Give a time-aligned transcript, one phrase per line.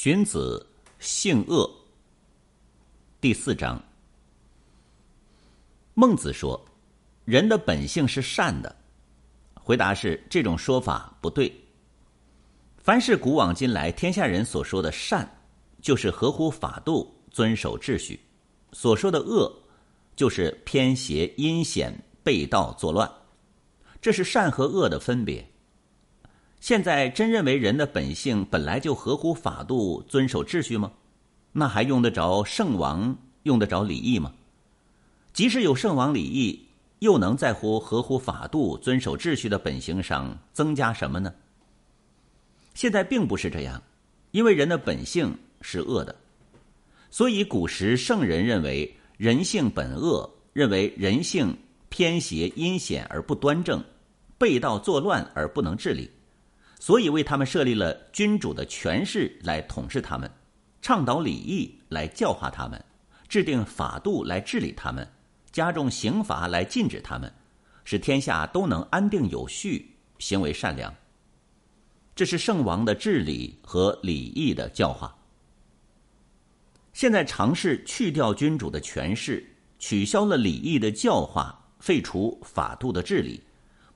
[0.00, 0.64] 荀子
[1.00, 1.68] 性恶
[3.20, 3.82] 第四章。
[5.92, 6.64] 孟子说
[7.26, 8.76] ：“人的本性是善的。”
[9.60, 11.52] 回答是：这种说法不对。
[12.76, 15.28] 凡是古往今来天下人所说的善，
[15.82, 18.16] 就是合乎法度、遵守秩序；
[18.70, 19.52] 所说的恶，
[20.14, 21.92] 就是偏邪、阴险、
[22.22, 23.12] 背道、作乱。
[24.00, 25.44] 这是善和恶的分别。
[26.68, 30.92] 现在真认为人的本性本来就合乎法度、遵守秩序吗？
[31.50, 34.34] 那还用得着圣王，用得着礼义吗？
[35.32, 36.66] 即使有圣王礼义，
[36.98, 41.32] 又能在乎合乎法度、遵守秩序的本性上增加什么呢？
[42.74, 43.82] 现在并不是这样，
[44.32, 46.14] 因为人的本性是恶的，
[47.10, 51.56] 所以古时圣人认为人性本恶，认为人性
[51.88, 53.82] 偏邪、阴险而不端正，
[54.36, 56.10] 背道作乱而不能治理。
[56.78, 60.30] 所以为他们设立了君主的权势来统治他们，
[60.80, 62.82] 倡导礼义来教化他们，
[63.28, 65.06] 制定法度来治理他们，
[65.50, 67.32] 加重刑罚来禁止他们，
[67.84, 70.94] 使天下都能安定有序，行为善良。
[72.14, 75.16] 这是圣王的治理和礼义的教化。
[76.92, 79.44] 现在尝试去掉君主的权势，
[79.78, 83.40] 取消了礼义的教化，废除法度的治理，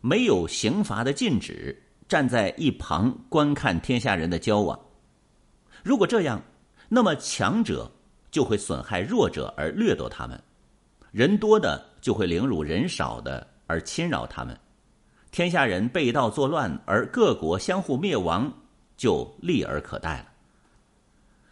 [0.00, 1.82] 没有刑罚的禁止。
[2.12, 4.78] 站在一旁观看天下人的交往，
[5.82, 6.42] 如果这样，
[6.90, 7.90] 那么强者
[8.30, 10.38] 就会损害弱者而掠夺他们，
[11.10, 14.54] 人多的就会凌辱人少的而侵扰他们，
[15.30, 18.52] 天下人背道作乱而各国相互灭亡，
[18.94, 20.26] 就立而可待了。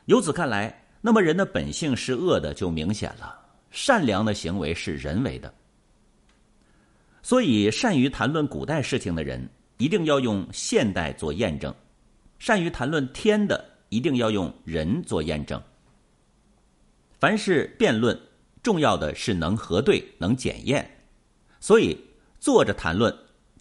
[0.05, 3.34] 由此看来，那么人的本性是恶的就明显了，
[3.70, 5.50] 善良的行为是人为的。
[7.22, 9.48] 所以，善于谈论古代事情的人。
[9.81, 11.75] 一定要用现代做验证，
[12.39, 15.61] 善于谈论天的，一定要用人做验证。
[17.19, 18.20] 凡是辩论，
[18.62, 20.87] 重要的是能核对、能检验。
[21.60, 21.99] 所以
[22.38, 23.10] 坐着谈论，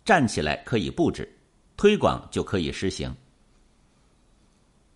[0.03, 1.25] 站起来可以布置，
[1.77, 3.15] 推广就可以实行。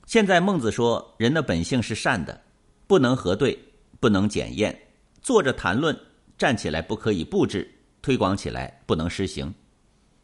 [0.05, 2.37] 现在孟子说，人的本性是善的，
[2.85, 3.57] 不能核对，
[4.01, 4.77] 不能检验。
[5.21, 5.97] 坐着谈论，
[6.37, 9.53] 站起来不可以布置，推广起来不能实行。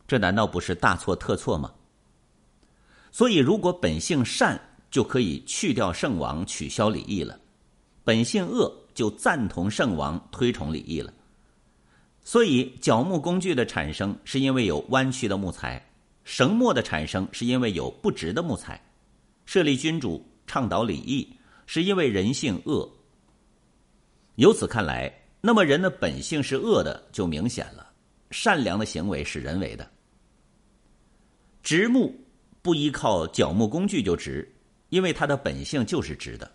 [0.10, 1.72] 这难道不是大错特错吗？
[3.12, 4.60] 所以，如果本性善，
[4.90, 7.36] 就可以去掉圣王，取消礼义了；
[8.04, 11.14] 本性恶，就赞同圣王，推崇礼义了。
[12.24, 15.80] 所以，角木工具的产生是因为有弯曲的木材，
[16.24, 18.84] 绳墨的产生是因为有不直的木材。
[19.46, 21.32] 设立君主，倡导礼义，
[21.68, 22.92] 是因为人性恶。
[24.38, 27.86] 由此看来，那么人的本性是恶的，就明显了。
[28.32, 29.90] 善良的行为是人为的。
[31.70, 32.20] 直木
[32.64, 34.52] 不依靠角木工具就直，
[34.90, 36.48] 因为它的本性就是直的；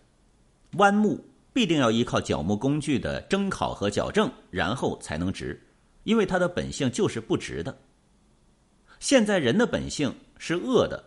[0.73, 5.65] 弯木必定要依靠角木工具的蒸烤和矫正，然后才能直，
[6.03, 7.79] 因为它的本性就是不直的。
[8.99, 11.05] 现在人的本性是恶的，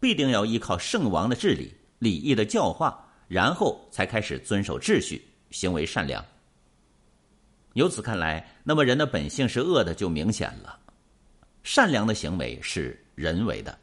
[0.00, 6.24] 必定要依靠圣王的治理、礼义的教化，然后才开始遵守秩序，行为善良。
[7.74, 10.78] 由此看来，那么人的本性是恶的就明显了，
[11.62, 12.98] 善良的行为是。
[13.16, 13.76] 人为的。